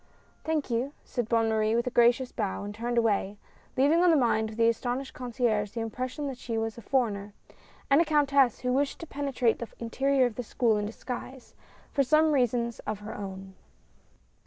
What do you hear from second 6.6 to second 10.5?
a foreigner and a countess who wished to penetrate the interior of the